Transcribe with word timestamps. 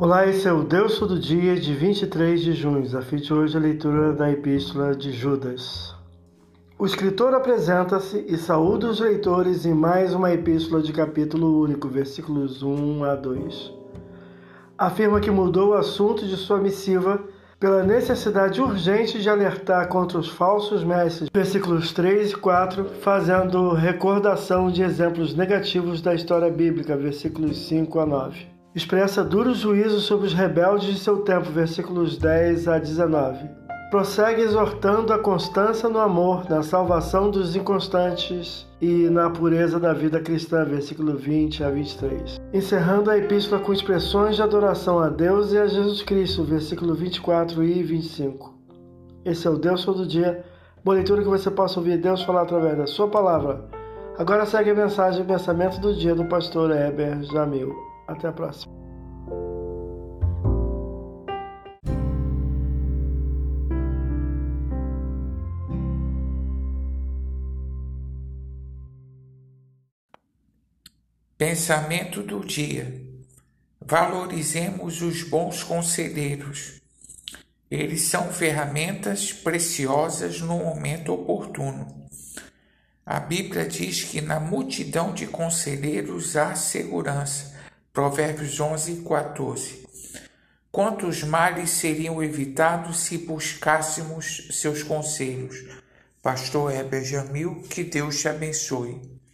Olá, 0.00 0.26
esse 0.26 0.48
é 0.48 0.52
o 0.52 0.62
Deus 0.62 0.98
Todo 0.98 1.18
Dia 1.18 1.56
de 1.56 1.74
23 1.74 2.40
de 2.40 2.54
junho. 2.54 2.96
A 2.96 3.02
fim 3.02 3.16
de 3.16 3.34
hoje 3.34 3.54
a 3.54 3.60
leitura 3.60 4.14
da 4.14 4.30
Epístola 4.30 4.94
de 4.94 5.12
Judas. 5.12 5.94
O 6.78 6.86
escritor 6.86 7.34
apresenta-se 7.34 8.24
e 8.26 8.38
saúda 8.38 8.88
os 8.88 8.98
leitores 8.98 9.66
em 9.66 9.74
mais 9.74 10.14
uma 10.14 10.32
epístola 10.32 10.80
de 10.80 10.90
capítulo 10.90 11.60
único, 11.60 11.86
versículos 11.86 12.62
1 12.62 13.04
a 13.04 13.14
2. 13.14 13.74
Afirma 14.78 15.20
que 15.20 15.30
mudou 15.30 15.72
o 15.72 15.74
assunto 15.74 16.26
de 16.26 16.38
sua 16.38 16.56
missiva 16.56 17.22
pela 17.58 17.82
necessidade 17.82 18.58
urgente 18.58 19.20
de 19.20 19.28
alertar 19.28 19.86
contra 19.88 20.16
os 20.16 20.30
falsos 20.30 20.82
mestres, 20.82 21.28
versículos 21.30 21.92
3 21.92 22.30
e 22.30 22.36
4, 22.38 22.86
fazendo 23.02 23.74
recordação 23.74 24.70
de 24.70 24.82
exemplos 24.82 25.34
negativos 25.34 26.00
da 26.00 26.14
história 26.14 26.50
bíblica, 26.50 26.96
versículos 26.96 27.68
5 27.68 28.00
a 28.00 28.06
9. 28.06 28.59
Expressa 28.74 29.24
duro 29.24 29.54
juízo 29.54 30.00
sobre 30.00 30.26
os 30.26 30.34
rebeldes 30.34 30.94
de 30.94 30.98
seu 30.98 31.22
tempo, 31.22 31.50
versículos 31.50 32.16
10 32.16 32.68
a 32.68 32.78
19 32.78 33.60
prossegue 33.90 34.42
exortando 34.42 35.12
a 35.12 35.18
constância 35.18 35.88
no 35.88 35.98
amor, 35.98 36.48
na 36.48 36.62
salvação 36.62 37.28
dos 37.28 37.56
inconstantes 37.56 38.64
e 38.80 39.10
na 39.10 39.28
pureza 39.28 39.80
da 39.80 39.92
vida 39.92 40.20
cristã, 40.20 40.64
versículo 40.64 41.16
20 41.16 41.64
a 41.64 41.70
23. 41.70 42.40
Encerrando 42.54 43.10
a 43.10 43.18
epístola 43.18 43.60
com 43.60 43.72
expressões 43.72 44.36
de 44.36 44.42
adoração 44.42 45.00
a 45.00 45.08
Deus 45.08 45.52
e 45.52 45.58
a 45.58 45.66
Jesus 45.66 46.02
Cristo, 46.02 46.44
versículo 46.44 46.94
24 46.94 47.64
e 47.64 47.82
25. 47.82 48.54
Esse 49.24 49.48
é 49.48 49.50
o 49.50 49.58
Deus 49.58 49.84
todo 49.84 50.06
dia, 50.06 50.44
boa 50.84 50.94
leitura 50.94 51.22
que 51.22 51.28
você 51.28 51.50
possa 51.50 51.80
ouvir 51.80 51.98
Deus 51.98 52.22
falar 52.22 52.42
através 52.42 52.78
da 52.78 52.86
sua 52.86 53.08
palavra. 53.08 53.64
Agora 54.16 54.46
segue 54.46 54.70
a 54.70 54.74
mensagem 54.74 55.22
e 55.22 55.26
pensamento 55.26 55.80
do 55.80 55.92
dia 55.92 56.14
do 56.14 56.26
pastor 56.26 56.70
Heber 56.70 57.24
Jamil. 57.24 57.89
Até 58.10 58.26
a 58.26 58.32
próxima. 58.32 58.72
Pensamento 71.38 72.20
do 72.24 72.44
dia. 72.44 73.00
Valorizemos 73.80 75.02
os 75.02 75.22
bons 75.22 75.62
conselheiros. 75.62 76.80
Eles 77.70 78.02
são 78.02 78.32
ferramentas 78.32 79.32
preciosas 79.32 80.40
no 80.40 80.58
momento 80.58 81.12
oportuno. 81.12 82.08
A 83.06 83.20
Bíblia 83.20 83.66
diz 83.66 84.02
que 84.02 84.20
na 84.20 84.40
multidão 84.40 85.14
de 85.14 85.28
conselheiros 85.28 86.36
há 86.36 86.56
segurança. 86.56 87.59
Provérbios 87.92 88.60
11, 88.60 89.02
14. 89.02 89.84
Quantos 90.70 91.24
males 91.24 91.70
seriam 91.70 92.22
evitados 92.22 93.00
se 93.00 93.18
buscássemos 93.18 94.46
seus 94.52 94.84
conselhos? 94.84 95.56
Pastor 96.22 96.72
Heber 96.72 97.04
Jamil, 97.04 97.62
que 97.68 97.82
Deus 97.82 98.20
te 98.20 98.28
abençoe. 98.28 99.19